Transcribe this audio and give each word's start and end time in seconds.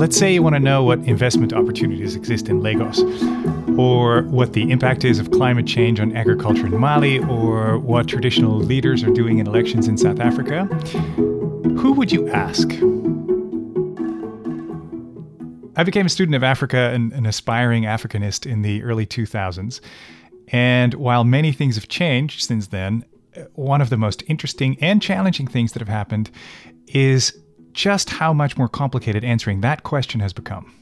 let's 0.00 0.16
say 0.16 0.32
you 0.32 0.42
want 0.42 0.54
to 0.56 0.60
know 0.60 0.82
what 0.82 0.98
investment 1.00 1.52
opportunities 1.52 2.16
exist 2.16 2.48
in 2.48 2.62
Lagos, 2.62 3.02
or 3.78 4.22
what 4.22 4.54
the 4.54 4.70
impact 4.70 5.04
is 5.04 5.18
of 5.18 5.30
climate 5.30 5.66
change 5.66 6.00
on 6.00 6.16
agriculture 6.16 6.64
in 6.64 6.78
Mali, 6.78 7.18
or 7.18 7.78
what 7.78 8.08
traditional 8.08 8.56
leaders 8.56 9.04
are 9.04 9.10
doing 9.10 9.40
in 9.40 9.46
elections 9.46 9.88
in 9.88 9.98
South 9.98 10.18
Africa. 10.18 10.64
Who 10.64 11.92
would 11.92 12.10
you 12.10 12.30
ask? 12.30 12.70
I 15.76 15.84
became 15.84 16.06
a 16.06 16.10
student 16.10 16.34
of 16.34 16.42
Africa 16.42 16.78
and 16.94 17.12
an 17.12 17.26
aspiring 17.26 17.82
Africanist 17.82 18.50
in 18.50 18.62
the 18.62 18.82
early 18.82 19.04
2000s. 19.04 19.82
And 20.48 20.94
while 20.94 21.24
many 21.24 21.52
things 21.52 21.74
have 21.74 21.88
changed 21.88 22.40
since 22.40 22.68
then, 22.68 23.04
one 23.52 23.82
of 23.82 23.90
the 23.90 23.98
most 23.98 24.22
interesting 24.28 24.78
and 24.80 25.02
challenging 25.02 25.46
things 25.46 25.72
that 25.72 25.80
have 25.80 25.88
happened 25.88 26.30
is 26.86 27.38
just 27.72 28.10
how 28.10 28.32
much 28.32 28.56
more 28.56 28.68
complicated 28.68 29.24
answering 29.24 29.60
that 29.60 29.82
question 29.82 30.20
has 30.20 30.32
become. 30.32 30.74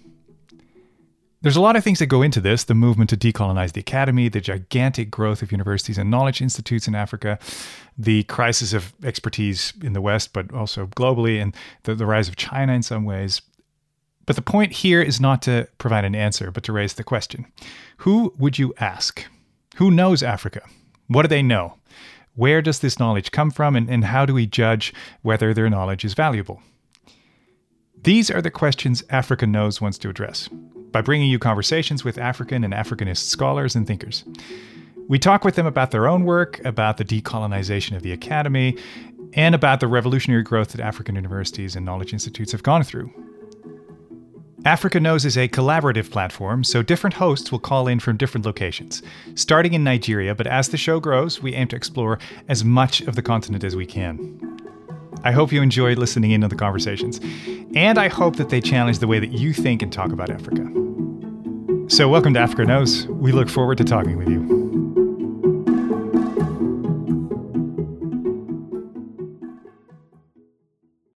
There's 1.40 1.56
a 1.56 1.60
lot 1.60 1.76
of 1.76 1.84
things 1.84 2.00
that 2.00 2.06
go 2.06 2.22
into 2.22 2.40
this 2.40 2.64
the 2.64 2.74
movement 2.74 3.10
to 3.10 3.16
decolonize 3.16 3.72
the 3.72 3.80
academy, 3.80 4.28
the 4.28 4.40
gigantic 4.40 5.08
growth 5.08 5.40
of 5.40 5.52
universities 5.52 5.96
and 5.96 6.10
knowledge 6.10 6.42
institutes 6.42 6.88
in 6.88 6.96
Africa, 6.96 7.38
the 7.96 8.24
crisis 8.24 8.72
of 8.72 8.92
expertise 9.04 9.72
in 9.80 9.92
the 9.92 10.00
West, 10.00 10.32
but 10.32 10.52
also 10.52 10.86
globally, 10.88 11.40
and 11.40 11.54
the, 11.84 11.94
the 11.94 12.06
rise 12.06 12.28
of 12.28 12.34
China 12.34 12.72
in 12.72 12.82
some 12.82 13.04
ways. 13.04 13.40
But 14.26 14.34
the 14.34 14.42
point 14.42 14.72
here 14.72 15.00
is 15.00 15.20
not 15.20 15.40
to 15.42 15.68
provide 15.78 16.04
an 16.04 16.16
answer, 16.16 16.50
but 16.50 16.64
to 16.64 16.72
raise 16.72 16.94
the 16.94 17.04
question 17.04 17.46
Who 17.98 18.34
would 18.36 18.58
you 18.58 18.74
ask? 18.78 19.24
Who 19.76 19.92
knows 19.92 20.24
Africa? 20.24 20.62
What 21.06 21.22
do 21.22 21.28
they 21.28 21.42
know? 21.42 21.78
Where 22.34 22.60
does 22.60 22.80
this 22.80 22.98
knowledge 22.98 23.30
come 23.30 23.52
from, 23.52 23.76
and, 23.76 23.88
and 23.88 24.04
how 24.04 24.26
do 24.26 24.34
we 24.34 24.46
judge 24.46 24.92
whether 25.22 25.54
their 25.54 25.70
knowledge 25.70 26.04
is 26.04 26.14
valuable? 26.14 26.62
These 28.02 28.30
are 28.30 28.40
the 28.40 28.50
questions 28.50 29.02
Africa 29.10 29.46
Knows 29.46 29.80
wants 29.80 29.98
to 29.98 30.08
address 30.08 30.48
by 30.92 31.02
bringing 31.02 31.28
you 31.28 31.38
conversations 31.38 32.04
with 32.04 32.16
African 32.16 32.62
and 32.62 32.72
Africanist 32.72 33.24
scholars 33.24 33.74
and 33.74 33.86
thinkers. 33.86 34.24
We 35.08 35.18
talk 35.18 35.44
with 35.44 35.56
them 35.56 35.66
about 35.66 35.90
their 35.90 36.06
own 36.06 36.24
work, 36.24 36.64
about 36.64 36.98
the 36.98 37.04
decolonization 37.04 37.96
of 37.96 38.02
the 38.02 38.12
academy, 38.12 38.76
and 39.32 39.54
about 39.54 39.80
the 39.80 39.88
revolutionary 39.88 40.42
growth 40.42 40.68
that 40.68 40.80
African 40.80 41.16
universities 41.16 41.74
and 41.74 41.84
knowledge 41.84 42.12
institutes 42.12 42.52
have 42.52 42.62
gone 42.62 42.84
through. 42.84 43.12
Africa 44.64 45.00
Knows 45.00 45.24
is 45.24 45.36
a 45.36 45.48
collaborative 45.48 46.10
platform, 46.10 46.62
so 46.62 46.82
different 46.82 47.14
hosts 47.14 47.50
will 47.50 47.58
call 47.58 47.88
in 47.88 48.00
from 48.00 48.16
different 48.16 48.46
locations, 48.46 49.02
starting 49.34 49.72
in 49.72 49.82
Nigeria, 49.84 50.34
but 50.34 50.46
as 50.46 50.68
the 50.68 50.76
show 50.76 51.00
grows, 51.00 51.42
we 51.42 51.54
aim 51.54 51.68
to 51.68 51.76
explore 51.76 52.18
as 52.48 52.64
much 52.64 53.00
of 53.02 53.16
the 53.16 53.22
continent 53.22 53.64
as 53.64 53.76
we 53.76 53.86
can. 53.86 54.57
I 55.24 55.32
hope 55.32 55.52
you 55.52 55.62
enjoyed 55.62 55.98
listening 55.98 56.30
in 56.30 56.40
the 56.40 56.48
conversations, 56.54 57.20
and 57.74 57.98
I 57.98 58.08
hope 58.08 58.36
that 58.36 58.50
they 58.50 58.60
challenge 58.60 59.00
the 59.00 59.06
way 59.06 59.18
that 59.18 59.32
you 59.32 59.52
think 59.52 59.82
and 59.82 59.92
talk 59.92 60.12
about 60.12 60.30
Africa. 60.30 60.62
So, 61.88 62.08
welcome 62.08 62.34
to 62.34 62.40
Africa 62.40 62.64
Knows. 62.64 63.06
We 63.08 63.32
look 63.32 63.48
forward 63.48 63.78
to 63.78 63.84
talking 63.84 64.16
with 64.16 64.28
you. 64.28 64.57